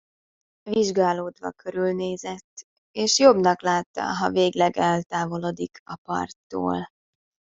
Vizsgálódva 0.69 1.51
körülnézett, 1.51 2.65
és 2.91 3.19
jobbnak 3.19 3.61
látta, 3.61 4.03
ha 4.13 4.29
végleg 4.29 4.77
eltávolodik 4.77 5.79
a 5.83 5.95
parttól. 6.03 6.87